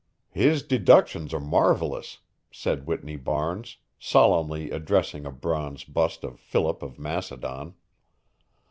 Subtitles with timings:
[0.31, 6.97] "His deductions are marvellous," said Whitney Barnes, solemnly addressing a bronze bust of Philip of
[6.97, 7.75] Macedon.